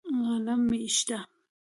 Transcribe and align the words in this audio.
قلم 0.19 0.61
مې 0.69 0.79
شته. 0.97 1.17